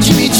catch 0.00 0.16
me 0.16 0.39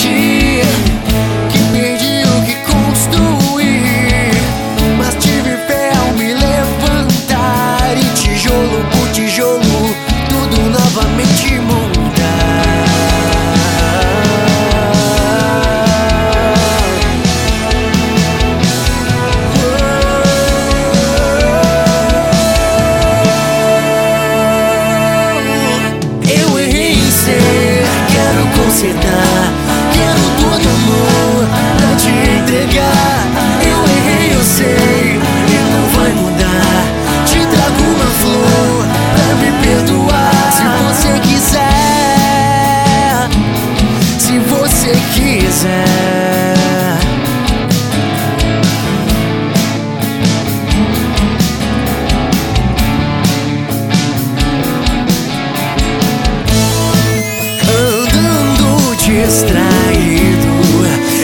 distraído 59.25 60.49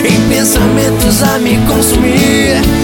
Em 0.05 0.29
pensamentos 0.29 1.23
a 1.23 1.39
me 1.39 1.57
consumir 1.65 2.76